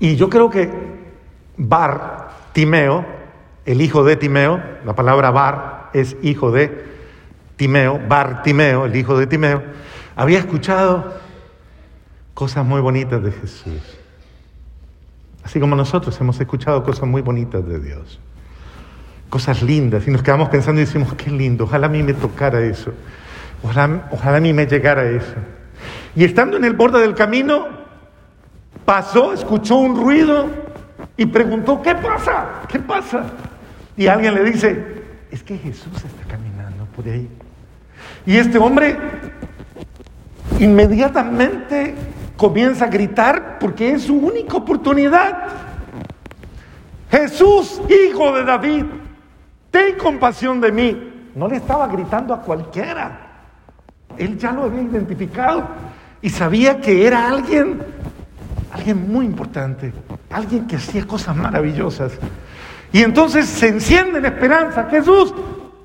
Y 0.00 0.16
yo 0.16 0.28
creo 0.28 0.50
que 0.50 0.70
Bar, 1.56 2.28
Timeo, 2.52 3.04
el 3.64 3.80
hijo 3.80 4.04
de 4.04 4.16
Timeo, 4.16 4.62
la 4.84 4.94
palabra 4.94 5.30
Bar 5.30 5.90
es 5.92 6.16
hijo 6.22 6.50
de 6.50 6.84
Timeo, 7.56 8.00
Bartimeo, 8.06 8.84
el 8.84 8.96
hijo 8.96 9.18
de 9.18 9.26
Timeo, 9.26 9.62
había 10.14 10.38
escuchado 10.38 11.14
cosas 12.34 12.64
muy 12.66 12.80
bonitas 12.80 13.22
de 13.22 13.32
Jesús. 13.32 13.80
Así 15.42 15.58
como 15.58 15.74
nosotros 15.74 16.20
hemos 16.20 16.38
escuchado 16.40 16.82
cosas 16.82 17.08
muy 17.08 17.22
bonitas 17.22 17.66
de 17.66 17.78
Dios. 17.80 18.20
Cosas 19.28 19.62
lindas. 19.62 20.06
Y 20.06 20.10
nos 20.10 20.22
quedamos 20.22 20.48
pensando 20.48 20.80
y 20.80 20.84
decimos, 20.84 21.14
qué 21.14 21.30
lindo, 21.30 21.64
ojalá 21.64 21.86
a 21.86 21.90
mí 21.90 22.02
me 22.02 22.14
tocara 22.14 22.60
eso. 22.60 22.92
Ojalá, 23.62 24.08
ojalá 24.10 24.36
a 24.36 24.40
mí 24.40 24.52
me 24.52 24.66
llegara 24.66 25.04
eso. 25.04 25.34
Y 26.14 26.24
estando 26.24 26.56
en 26.56 26.64
el 26.64 26.74
borde 26.74 27.00
del 27.00 27.14
camino, 27.14 27.68
pasó, 28.84 29.32
escuchó 29.32 29.76
un 29.76 29.96
ruido 29.96 30.46
y 31.16 31.26
preguntó, 31.26 31.82
¿qué 31.82 31.94
pasa? 31.94 32.62
¿Qué 32.68 32.78
pasa? 32.78 33.24
Y 33.96 34.06
alguien 34.06 34.34
le 34.34 34.44
dice, 34.44 35.02
es 35.30 35.42
que 35.42 35.58
Jesús 35.58 35.92
está 35.94 36.28
caminando 36.28 36.86
por 36.94 37.06
ahí. 37.06 37.28
Y 38.24 38.36
este 38.36 38.58
hombre 38.58 38.96
inmediatamente 40.58 41.94
comienza 42.36 42.86
a 42.86 42.88
gritar 42.88 43.58
porque 43.58 43.92
es 43.92 44.02
su 44.02 44.16
única 44.16 44.56
oportunidad. 44.56 45.48
Jesús, 47.10 47.80
hijo 47.88 48.34
de 48.34 48.44
David, 48.44 48.84
ten 49.70 49.96
compasión 49.96 50.60
de 50.60 50.72
mí. 50.72 51.30
No 51.34 51.48
le 51.48 51.56
estaba 51.56 51.86
gritando 51.86 52.32
a 52.32 52.40
cualquiera. 52.40 53.26
Él 54.16 54.38
ya 54.38 54.52
lo 54.52 54.64
había 54.64 54.82
identificado 54.82 55.66
y 56.22 56.30
sabía 56.30 56.80
que 56.80 57.06
era 57.06 57.28
alguien, 57.28 57.82
alguien 58.72 59.10
muy 59.10 59.26
importante, 59.26 59.92
alguien 60.30 60.66
que 60.66 60.76
hacía 60.76 61.06
cosas 61.06 61.36
maravillosas. 61.36 62.18
Y 62.92 63.02
entonces 63.02 63.46
se 63.46 63.68
enciende 63.68 64.18
en 64.18 64.24
esperanza. 64.24 64.84
Jesús, 64.90 65.34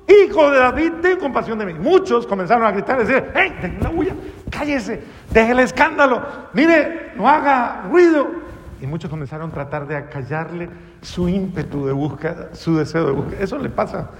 Hijo 0.08 0.50
de 0.50 0.58
David, 0.58 0.92
ten 1.00 1.18
compasión 1.18 1.58
de 1.58 1.66
mí. 1.66 1.74
Muchos 1.74 2.26
comenzaron 2.26 2.66
a 2.66 2.72
gritar 2.72 3.00
y 3.00 3.04
decir, 3.04 3.24
¡hey, 3.34 3.78
la 3.80 3.90
huya! 3.90 4.14
¡Cállese! 4.50 5.02
¡Deje 5.30 5.52
el 5.52 5.60
escándalo! 5.60 6.22
¡Mire, 6.52 7.12
no 7.16 7.28
haga 7.28 7.84
ruido! 7.90 8.41
Y 8.82 8.86
muchos 8.88 9.08
comenzaron 9.08 9.50
a 9.50 9.54
tratar 9.54 9.86
de 9.86 9.94
acallarle 9.94 10.68
su 11.02 11.28
ímpetu 11.28 11.86
de 11.86 11.92
búsqueda, 11.92 12.48
su 12.52 12.76
deseo 12.76 13.06
de 13.06 13.12
búsqueda. 13.12 13.40
Eso 13.40 13.56
le 13.58 13.68
pasa 13.68 14.10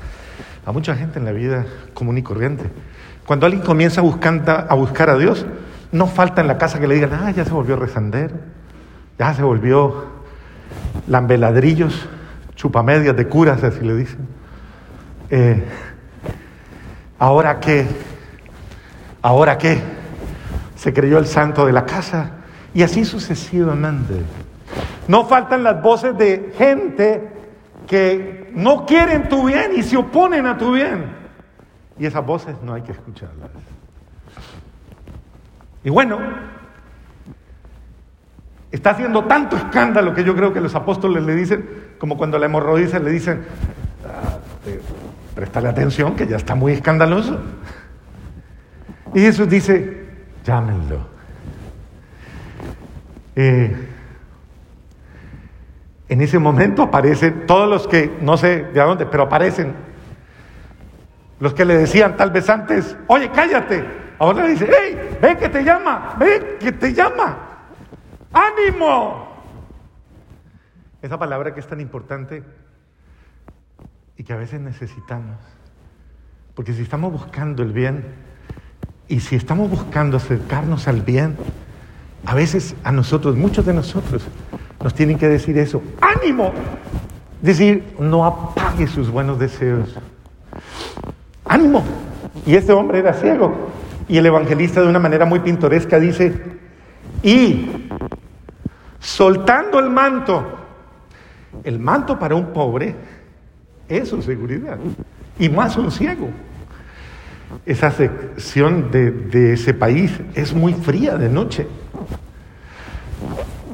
a 0.64 0.70
mucha 0.70 0.94
gente 0.94 1.18
en 1.18 1.24
la 1.24 1.32
vida 1.32 1.66
común 1.94 2.16
y 2.16 2.22
corriente. 2.22 2.66
Cuando 3.26 3.46
alguien 3.46 3.64
comienza 3.64 4.00
a 4.00 4.04
buscar, 4.04 5.10
a 5.10 5.18
Dios, 5.18 5.44
no 5.90 6.06
falta 6.06 6.42
en 6.42 6.46
la 6.46 6.58
casa 6.58 6.78
que 6.78 6.86
le 6.86 6.94
digan, 6.94 7.12
ah, 7.12 7.32
ya 7.32 7.44
se 7.44 7.50
volvió 7.50 7.74
rezandero, 7.74 8.36
ya 9.18 9.34
se 9.34 9.42
volvió 9.42 10.06
lambeladrillos, 11.08 12.08
chupamedias 12.54 13.16
de 13.16 13.26
curas, 13.26 13.64
así 13.64 13.80
le 13.80 13.96
dicen. 13.96 14.28
Eh, 15.30 15.64
¿Ahora 17.18 17.58
qué? 17.58 17.84
¿Ahora 19.22 19.58
qué? 19.58 19.80
Se 20.76 20.92
creyó 20.92 21.18
el 21.18 21.26
santo 21.26 21.66
de 21.66 21.72
la 21.72 21.84
casa 21.84 22.30
y 22.74 22.82
así 22.82 23.04
sucesivamente. 23.04 24.22
No 25.08 25.24
faltan 25.24 25.62
las 25.62 25.82
voces 25.82 26.16
de 26.16 26.52
gente 26.56 27.28
que 27.86 28.50
no 28.54 28.86
quieren 28.86 29.28
tu 29.28 29.46
bien 29.46 29.72
y 29.76 29.82
se 29.82 29.96
oponen 29.96 30.46
a 30.46 30.56
tu 30.56 30.72
bien. 30.72 31.06
Y 31.98 32.06
esas 32.06 32.24
voces 32.24 32.56
no 32.62 32.74
hay 32.74 32.82
que 32.82 32.92
escucharlas. 32.92 33.50
Y 35.84 35.90
bueno, 35.90 36.18
está 38.70 38.90
haciendo 38.90 39.24
tanto 39.24 39.56
escándalo 39.56 40.14
que 40.14 40.24
yo 40.24 40.34
creo 40.34 40.52
que 40.52 40.60
los 40.60 40.74
apóstoles 40.74 41.22
le 41.24 41.34
dicen, 41.34 41.68
como 41.98 42.16
cuando 42.16 42.38
la 42.38 42.46
hemorroísa 42.46 42.98
le 42.98 43.10
dicen, 43.10 43.44
ah, 44.06 44.38
Prestale 45.34 45.68
atención 45.68 46.14
que 46.14 46.26
ya 46.26 46.36
está 46.36 46.54
muy 46.54 46.72
escandaloso. 46.72 47.38
Y 49.14 49.20
Jesús 49.20 49.48
dice, 49.48 50.06
llámenlo. 50.44 51.06
Eh, 53.34 53.88
en 56.12 56.20
ese 56.20 56.38
momento 56.38 56.82
aparecen 56.82 57.46
todos 57.46 57.66
los 57.66 57.88
que, 57.88 58.18
no 58.20 58.36
sé 58.36 58.64
de 58.64 58.80
dónde, 58.80 59.06
pero 59.06 59.22
aparecen. 59.22 59.72
Los 61.40 61.54
que 61.54 61.64
le 61.64 61.74
decían 61.74 62.18
tal 62.18 62.30
vez 62.30 62.50
antes, 62.50 62.94
oye, 63.06 63.30
cállate. 63.30 63.82
Ahora 64.18 64.42
le 64.44 64.50
dice, 64.50 64.68
hey, 64.70 65.16
ven 65.22 65.38
que 65.38 65.48
te 65.48 65.64
llama, 65.64 66.14
ven 66.18 66.58
que 66.60 66.70
te 66.72 66.92
llama. 66.92 67.38
ánimo. 68.30 69.26
Esa 71.00 71.18
palabra 71.18 71.54
que 71.54 71.60
es 71.60 71.66
tan 71.66 71.80
importante 71.80 72.42
y 74.18 74.22
que 74.22 74.34
a 74.34 74.36
veces 74.36 74.60
necesitamos. 74.60 75.38
Porque 76.54 76.74
si 76.74 76.82
estamos 76.82 77.10
buscando 77.10 77.62
el 77.62 77.72
bien 77.72 78.04
y 79.08 79.20
si 79.20 79.34
estamos 79.34 79.70
buscando 79.70 80.18
acercarnos 80.18 80.88
al 80.88 81.00
bien, 81.00 81.38
a 82.26 82.34
veces 82.34 82.76
a 82.84 82.92
nosotros, 82.92 83.34
muchos 83.34 83.64
de 83.64 83.72
nosotros, 83.72 84.28
nos 84.82 84.94
tienen 84.94 85.18
que 85.18 85.28
decir 85.28 85.56
eso. 85.58 85.82
¡Ánimo! 86.00 86.52
Decir, 87.40 87.94
no 87.98 88.24
apague 88.24 88.86
sus 88.86 89.10
buenos 89.10 89.38
deseos. 89.38 89.96
¡Ánimo! 91.44 91.84
Y 92.46 92.54
este 92.54 92.72
hombre 92.72 92.98
era 92.98 93.14
ciego. 93.14 93.70
Y 94.08 94.18
el 94.18 94.26
evangelista 94.26 94.80
de 94.80 94.88
una 94.88 94.98
manera 94.98 95.24
muy 95.24 95.40
pintoresca 95.40 95.98
dice, 95.98 96.34
y 97.22 97.88
soltando 98.98 99.78
el 99.78 99.90
manto, 99.90 100.58
el 101.64 101.78
manto 101.78 102.18
para 102.18 102.34
un 102.34 102.46
pobre 102.46 102.94
es 103.88 104.08
su 104.08 104.22
seguridad, 104.22 104.78
y 105.38 105.48
más 105.48 105.76
un 105.76 105.90
ciego. 105.90 106.28
Esa 107.66 107.90
sección 107.90 108.90
de, 108.90 109.10
de 109.10 109.52
ese 109.52 109.74
país 109.74 110.18
es 110.34 110.54
muy 110.54 110.72
fría 110.72 111.16
de 111.16 111.28
noche. 111.28 111.66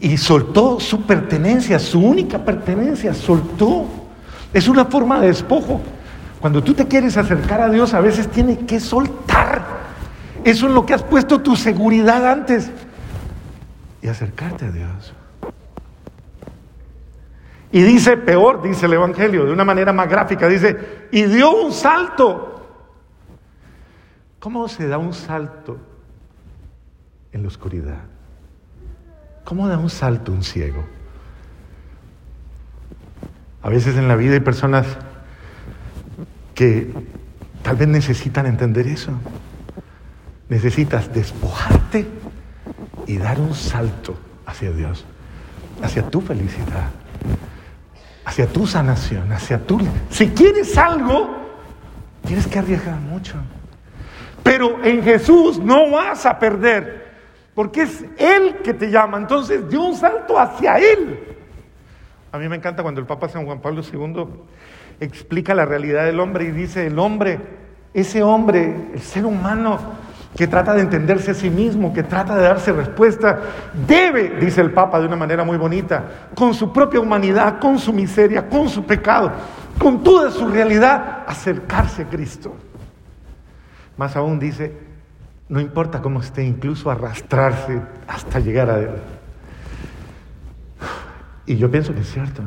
Y 0.01 0.17
soltó 0.17 0.79
su 0.81 1.03
pertenencia, 1.03 1.79
su 1.79 2.01
única 2.01 2.45
pertenencia, 2.45 3.15
soltó. 3.15 3.87
Es 4.53 4.69
una 4.69 4.85
forma 4.85 5.21
de 5.21 5.29
despojo. 5.29 5.81
Cuando 6.41 6.63
tú 6.63 6.75
te 6.75 6.87
quieres 6.87 7.17
acercar 7.17 7.61
a 7.61 7.69
Dios, 7.69 7.95
a 7.95 8.01
veces 8.01 8.29
tienes 8.29 8.59
que 8.59 8.79
soltar. 8.79 9.65
Eso 10.45 10.67
es 10.67 10.73
lo 10.73 10.87
que 10.87 10.95
has 10.95 11.03
puesto 11.03 11.41
tu 11.41 11.57
seguridad 11.57 12.31
antes. 12.31 12.71
Y 14.01 14.09
acercarte 14.09 14.67
a 14.67 14.71
Dios. 14.71 15.15
Y 17.71 17.83
dice 17.83 18.17
peor, 18.17 18.63
dice 18.63 18.87
el 18.87 18.95
Evangelio, 18.95 19.45
de 19.45 19.53
una 19.53 19.65
manera 19.65 19.93
más 19.93 20.09
gráfica, 20.09 20.49
dice, 20.49 21.09
y 21.11 21.25
dio 21.25 21.51
un 21.51 21.73
salto. 21.73 22.67
¿Cómo 24.39 24.69
se 24.69 24.87
da 24.87 24.97
un 24.97 25.13
salto 25.13 25.77
en 27.33 27.43
la 27.43 27.49
oscuridad? 27.49 28.18
¿Cómo 29.49 29.67
da 29.67 29.79
un 29.79 29.89
salto 29.89 30.31
un 30.31 30.45
ciego? 30.45 30.85
A 33.63 33.71
veces 33.71 33.97
en 33.97 34.07
la 34.07 34.15
vida 34.15 34.35
hay 34.35 34.41
personas 34.41 34.87
que 36.55 36.93
tal 37.63 37.77
vez 37.77 37.89
necesitan 37.89 38.45
entender 38.45 38.87
eso. 38.87 39.13
Necesitas 40.51 41.15
despojarte 41.15 42.07
y 43.07 43.17
dar 43.17 43.41
un 43.41 43.55
salto 43.55 44.19
hacia 44.45 44.71
Dios, 44.71 45.07
hacia 45.83 46.03
tu 46.11 46.21
felicidad 46.21 46.91
hacia 48.29 48.47
tu 48.47 48.67
sanación, 48.67 49.33
hacia 49.33 49.59
tu... 49.59 49.81
Si 50.11 50.29
quieres 50.29 50.77
algo, 50.77 51.35
tienes 52.27 52.47
que 52.47 52.59
arriesgar 52.59 53.01
mucho. 53.01 53.37
Pero 54.43 54.85
en 54.85 55.03
Jesús 55.03 55.59
no 55.59 55.91
vas 55.93 56.27
a 56.27 56.39
perder, 56.39 57.08
porque 57.59 57.83
es 57.83 58.05
Él 58.19 58.59
que 58.63 58.73
te 58.73 58.89
llama. 58.89 59.19
Entonces, 59.19 59.69
de 59.69 59.77
un 59.77 59.97
salto 59.97 60.39
hacia 60.39 60.79
Él. 60.79 61.19
A 62.31 62.39
mí 62.39 62.49
me 62.49 62.55
encanta 62.55 62.85
cuando 62.85 63.01
el 63.01 63.07
Papa 63.09 63.29
San 63.29 63.45
Juan 63.47 63.61
Pablo 63.61 63.83
II 63.83 64.27
explica 65.01 65.57
la 65.57 65.65
realidad 65.65 66.05
del 66.05 66.21
hombre 66.21 66.45
y 66.45 66.53
dice, 66.53 66.87
el 66.87 67.01
hombre, 67.01 67.41
ese 67.93 68.23
hombre, 68.23 68.77
el 68.95 69.01
ser 69.01 69.27
humano, 69.27 69.77
que 70.37 70.47
trata 70.47 70.73
de 70.73 70.83
entenderse 70.83 71.33
a 71.33 71.35
sí 71.35 71.51
mismo, 71.51 71.93
que 71.93 72.05
trata 72.05 72.37
de 72.37 72.45
darse 72.45 72.73
respuesta, 72.73 73.41
debe, 73.89 74.37
dice 74.39 74.61
el 74.61 74.71
Papa 74.71 75.01
de 75.01 75.07
una 75.07 75.17
manera 75.17 75.43
muy 75.43 75.57
bonita, 75.57 76.29
con 76.37 76.55
su 76.55 76.73
propia 76.73 77.01
humanidad, 77.01 77.59
con 77.59 77.81
su 77.81 77.93
miseria, 77.93 78.49
con 78.49 78.69
su 78.69 78.85
pecado, 78.85 79.33
con 79.81 80.05
toda 80.05 80.31
su 80.31 80.47
realidad, 80.47 81.25
acercarse 81.27 82.03
a 82.03 82.09
Cristo. 82.09 82.55
Más 83.97 84.15
aún 84.15 84.39
dice, 84.39 84.87
no 85.49 85.61
importa 85.61 86.03
cómo 86.03 86.21
esté, 86.21 86.45
incluso 86.45 86.91
arrastrarse 86.91 87.81
hasta 88.07 88.39
llegar 88.39 88.71
a 88.71 88.79
Él. 88.79 88.91
Y 91.47 91.57
yo 91.57 91.71
pienso 91.71 91.95
que 91.95 92.01
es 92.01 92.13
cierto, 92.13 92.43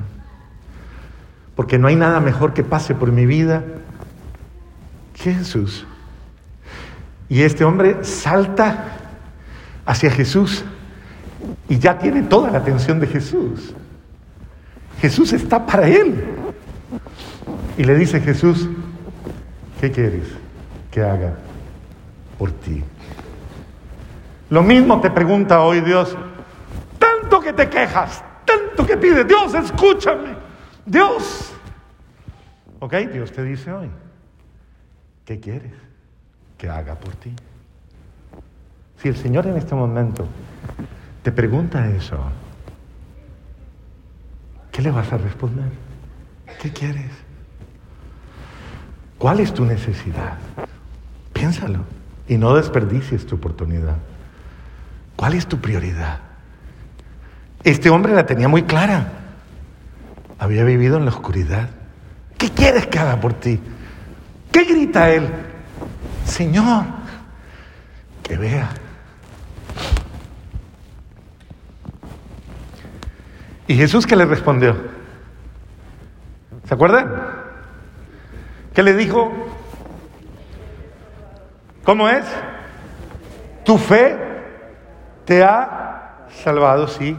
porque 1.56 1.80
no 1.80 1.88
hay 1.88 1.96
nada 1.96 2.20
mejor 2.20 2.54
que 2.54 2.64
pase 2.64 2.94
por 2.94 3.12
mi 3.12 3.26
vida 3.26 3.64
que 5.14 5.34
Jesús. 5.34 5.86
Y 7.28 7.42
este 7.42 7.64
hombre 7.64 8.04
salta 8.04 8.98
hacia 9.86 10.12
Jesús 10.12 10.64
y 11.68 11.80
ya 11.80 11.98
tiene 11.98 12.22
toda 12.24 12.52
la 12.52 12.60
atención 12.60 13.00
de 13.00 13.08
Jesús. 13.08 13.74
Jesús 15.00 15.34
está 15.34 15.66
para 15.66 15.88
él. 15.88 16.24
Y 17.78 17.84
le 17.84 17.96
dice 17.96 18.20
Jesús, 18.20 18.70
¿qué 19.80 19.92
quieres 19.92 20.28
que 20.92 21.02
haga 21.02 21.34
por 22.42 22.52
ti? 22.54 22.84
Lo 24.50 24.64
mismo 24.64 25.00
te 25.00 25.12
pregunta 25.12 25.62
hoy 25.62 25.82
Dios, 25.82 26.18
tanto 26.98 27.40
que 27.40 27.54
te 27.54 27.70
quejas, 27.70 28.24
tanto 28.46 28.84
que 28.84 28.98
pides, 28.98 29.28
Dios, 29.28 29.54
escúchame, 29.54 30.34
Dios. 30.84 31.54
Ok, 32.80 32.96
Dios 33.14 33.32
te 33.32 33.44
dice 33.44 33.72
hoy, 33.72 33.92
¿qué 35.24 35.40
quieres? 35.40 35.74
que 36.58 36.68
haga 36.68 36.96
por 36.96 37.14
ti. 37.16 37.32
Si 38.98 39.08
el 39.08 39.16
Señor 39.16 39.46
en 39.46 39.58
este 39.58 39.76
momento 39.76 40.28
te 41.22 41.32
pregunta 41.32 41.88
eso, 41.90 42.18
¿qué 44.72 44.82
le 44.82 44.90
vas 44.90 45.14
a 45.14 45.18
responder? 45.20 45.70
¿Qué 46.60 46.72
quieres? 46.72 47.12
¿Cuál 49.20 49.42
es 49.42 49.54
tu 49.54 49.64
necesidad? 49.64 50.40
Piénsalo 51.34 52.01
y 52.28 52.38
no 52.38 52.56
desperdicies 52.56 53.26
tu 53.26 53.36
oportunidad. 53.36 53.98
¿Cuál 55.16 55.34
es 55.34 55.48
tu 55.48 55.60
prioridad? 55.60 56.20
Este 57.64 57.90
hombre 57.90 58.14
la 58.14 58.26
tenía 58.26 58.48
muy 58.48 58.64
clara. 58.64 59.12
Había 60.40 60.64
vivido 60.64 60.98
en 60.98 61.06
la 61.06 61.12
oscuridad. 61.12 61.70
¿Qué 62.38 62.50
quieres 62.50 62.88
que 62.88 62.98
haga 62.98 63.20
por 63.20 63.34
ti? 63.34 63.60
¿Qué 64.52 64.64
grita 64.64 65.10
él? 65.12 65.30
Señor, 66.26 66.86
que 68.24 68.38
vea. 68.38 68.70
¿Y 73.68 73.76
Jesús 73.76 74.08
qué 74.08 74.16
le 74.16 74.26
respondió? 74.26 74.76
¿Se 76.68 76.74
acuerdan? 76.74 77.14
¿Qué 78.74 78.84
le 78.84 78.96
dijo? 78.96 79.32
¿Cómo 81.84 82.08
es? 82.08 82.26
Tu 83.66 83.78
fe 83.78 84.18
te 85.26 85.44
ha 85.44 86.28
salvado, 86.44 86.88
sí. 86.88 87.18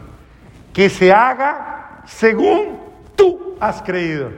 Que 0.73 0.89
se 0.89 1.11
haga 1.11 2.01
según 2.05 2.79
tú 3.15 3.55
has 3.59 3.81
creído. 3.81 4.31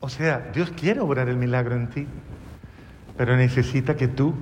O 0.00 0.08
sea, 0.08 0.50
Dios 0.52 0.70
quiere 0.70 1.00
obrar 1.00 1.28
el 1.28 1.36
milagro 1.36 1.76
en 1.76 1.90
ti, 1.90 2.06
pero 3.16 3.36
necesita 3.36 3.96
que 3.96 4.08
tú 4.08 4.34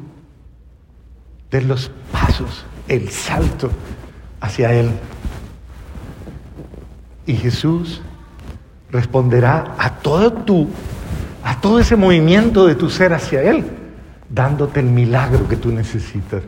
des 1.51 1.65
los 1.65 1.91
pasos, 2.13 2.65
el 2.87 3.09
salto 3.11 3.71
hacia 4.41 4.73
Él. 4.73 4.91
Y 7.27 7.35
Jesús 7.35 8.01
responderá 8.91 9.75
a 9.79 9.91
todo 9.97 10.33
tu, 10.33 10.69
a 11.49 11.59
todo 11.63 11.81
ese 11.81 11.97
movimiento 11.97 12.67
de 12.67 12.75
tu 12.75 12.91
ser 12.91 13.15
hacia 13.15 13.41
Él, 13.41 13.65
dándote 14.29 14.81
el 14.81 14.87
milagro 14.87 15.49
que 15.49 15.57
tú 15.57 15.73
necesitas. 15.73 16.43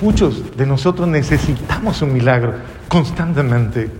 Muchos 0.00 0.56
de 0.56 0.64
nosotros 0.64 1.08
necesitamos 1.08 2.02
un 2.02 2.12
milagro 2.12 2.54
constantemente. 2.86 3.90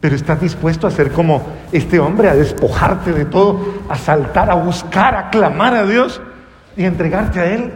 Pero 0.00 0.16
estás 0.16 0.40
dispuesto 0.40 0.86
a 0.86 0.90
ser 0.90 1.12
como 1.12 1.46
este 1.72 2.00
hombre, 2.00 2.30
a 2.30 2.34
despojarte 2.34 3.12
de 3.12 3.26
todo, 3.26 3.82
a 3.90 3.98
saltar, 3.98 4.50
a 4.50 4.54
buscar, 4.54 5.14
a 5.14 5.28
clamar 5.28 5.74
a 5.74 5.84
Dios 5.84 6.22
y 6.74 6.86
entregarte 6.86 7.40
a 7.40 7.52
Él. 7.52 7.70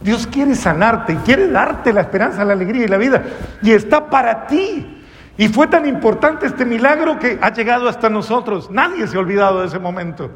Dios 0.00 0.26
quiere 0.26 0.54
sanarte 0.54 1.12
y 1.12 1.16
quiere 1.16 1.50
darte 1.50 1.92
la 1.92 2.00
esperanza, 2.00 2.42
la 2.42 2.54
alegría 2.54 2.86
y 2.86 2.88
la 2.88 2.96
vida. 2.96 3.22
Y 3.60 3.72
está 3.72 4.08
para 4.08 4.46
ti. 4.46 5.04
Y 5.36 5.48
fue 5.48 5.66
tan 5.66 5.84
importante 5.84 6.46
este 6.46 6.64
milagro 6.64 7.18
que 7.18 7.38
ha 7.42 7.52
llegado 7.52 7.86
hasta 7.86 8.08
nosotros. 8.08 8.70
Nadie 8.70 9.06
se 9.06 9.18
ha 9.18 9.20
olvidado 9.20 9.60
de 9.60 9.66
ese 9.66 9.78
momento. 9.78 10.30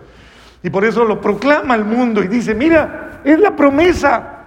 Y 0.62 0.70
por 0.70 0.84
eso 0.84 1.04
lo 1.04 1.20
proclama 1.20 1.74
el 1.74 1.84
mundo 1.84 2.22
y 2.22 2.28
dice, 2.28 2.54
mira, 2.54 3.20
es 3.24 3.38
la 3.38 3.56
promesa 3.56 4.38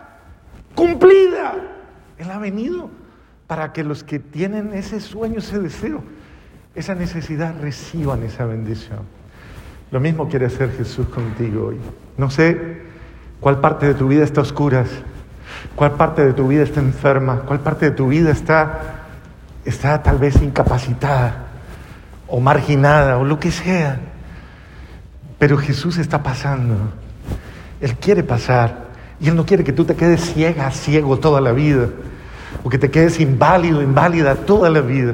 cumplida. 0.74 1.56
Él 2.18 2.32
ha 2.32 2.40
venido 2.40 2.90
para 3.48 3.74
que 3.74 3.84
los 3.84 4.04
que 4.04 4.20
tienen 4.20 4.74
ese 4.74 5.00
sueño, 5.00 5.40
ese 5.40 5.60
deseo, 5.60 6.04
esa 6.74 6.96
necesidad, 6.96 7.56
reciban 7.62 8.24
esa 8.24 8.46
bendición. 8.46 9.00
Lo 9.92 10.00
mismo 10.00 10.28
quiere 10.28 10.48
hacer 10.48 10.72
Jesús 10.72 11.08
contigo 11.08 11.68
hoy. 11.68 11.78
No 12.18 12.30
sé 12.30 12.82
cuál 13.40 13.60
parte 13.60 13.88
de 13.88 13.94
tu 13.94 14.08
vida 14.08 14.24
está 14.24 14.42
oscura. 14.42 14.86
¿Cuál 15.76 15.92
parte 15.92 16.26
de 16.26 16.34
tu 16.34 16.48
vida 16.48 16.64
está 16.64 16.80
enferma? 16.80 17.42
¿Cuál 17.42 17.60
parte 17.60 17.90
de 17.90 17.92
tu 17.92 18.08
vida 18.08 18.32
está, 18.32 19.06
está 19.64 20.02
tal 20.02 20.18
vez 20.18 20.42
incapacitada 20.42 21.46
o 22.28 22.40
marginada 22.40 23.18
o 23.18 23.26
lo 23.26 23.40
que 23.40 23.52
sea? 23.52 24.00
Pero 25.38 25.58
Jesús 25.58 25.98
está 25.98 26.24
pasando. 26.24 26.76
Él 27.82 27.96
quiere 27.96 28.24
pasar. 28.24 28.86
Y 29.20 29.30
Él 29.30 29.36
no 29.36 29.46
quiere 29.46 29.64
que 29.64 29.74
tú 29.74 29.86
te 29.86 29.96
quedes 29.96 30.22
ciega, 30.22 30.70
ciego 30.72 31.18
toda 31.18 31.42
la 31.42 31.52
vida. 31.52 31.90
O 32.64 32.70
que 32.70 32.78
te 32.78 32.90
quedes 32.90 33.20
inválido, 33.20 33.82
inválida 33.82 34.36
toda 34.36 34.70
la 34.70 34.82
vida. 34.82 35.14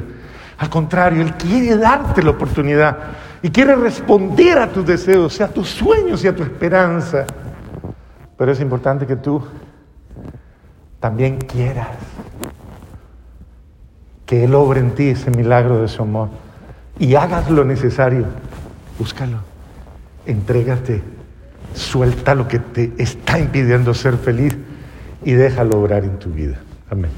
Al 0.58 0.70
contrario, 0.70 1.22
Él 1.22 1.34
quiere 1.34 1.76
darte 1.76 2.22
la 2.22 2.30
oportunidad 2.30 2.98
y 3.42 3.50
quiere 3.50 3.74
responder 3.74 4.58
a 4.58 4.68
tus 4.68 4.86
deseos, 4.86 5.40
a 5.40 5.48
tus 5.48 5.68
sueños 5.68 6.24
y 6.24 6.28
a 6.28 6.36
tu 6.36 6.42
esperanza. 6.42 7.26
Pero 8.36 8.52
es 8.52 8.60
importante 8.60 9.06
que 9.06 9.16
tú 9.16 9.42
también 11.00 11.38
quieras 11.38 11.88
que 14.24 14.44
Él 14.44 14.54
obre 14.54 14.80
en 14.80 14.94
ti 14.94 15.08
ese 15.08 15.30
milagro 15.30 15.82
de 15.82 15.88
su 15.88 16.02
amor 16.02 16.28
y 16.98 17.16
hagas 17.16 17.50
lo 17.50 17.64
necesario. 17.64 18.24
Búscalo, 18.98 19.38
entrégate, 20.26 21.02
suelta 21.74 22.34
lo 22.34 22.48
que 22.48 22.58
te 22.58 22.92
está 22.98 23.38
impidiendo 23.38 23.94
ser 23.94 24.16
feliz 24.16 24.56
y 25.24 25.32
déjalo 25.32 25.80
obrar 25.80 26.04
en 26.04 26.18
tu 26.18 26.30
vida. 26.30 26.60
Amén. 26.90 27.10